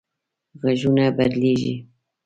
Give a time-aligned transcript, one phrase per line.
[0.61, 1.75] غږونه بدلېږي